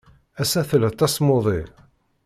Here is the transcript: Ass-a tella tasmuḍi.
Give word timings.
Ass-a 0.41 0.61
tella 0.69 0.89
tasmuḍi. 0.91 1.61